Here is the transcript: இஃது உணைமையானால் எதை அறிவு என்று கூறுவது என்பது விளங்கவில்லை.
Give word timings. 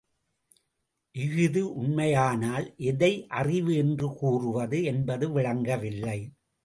இஃது 1.15 1.61
உணைமையானால் 1.81 2.75
எதை 2.75 3.25
அறிவு 3.27 3.75
என்று 3.75 4.13
கூறுவது 4.13 4.83
என்பது 4.83 5.31
விளங்கவில்லை. 5.31 6.19